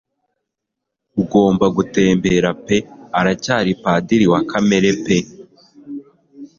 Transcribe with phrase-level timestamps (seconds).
[1.21, 2.77] Ugomba gutembera pe
[3.19, 5.17] aracyari padiri wa Kamere pe